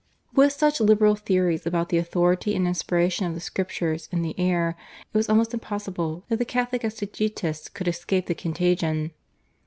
With 0.33 0.51
such 0.51 0.79
liberal 0.81 1.13
theories 1.15 1.67
about 1.67 1.89
the 1.89 1.99
authority 1.99 2.55
and 2.55 2.65
inspiration 2.65 3.27
of 3.27 3.35
the 3.35 3.39
Scriptures 3.39 4.09
in 4.11 4.23
the 4.23 4.33
air 4.39 4.75
it 5.13 5.15
was 5.15 5.29
almost 5.29 5.53
impossible 5.53 6.23
that 6.27 6.37
the 6.37 6.43
Catholic 6.43 6.81
exegetists 6.81 7.71
could 7.71 7.87
escape 7.87 8.25
the 8.25 8.33
contagion. 8.33 9.11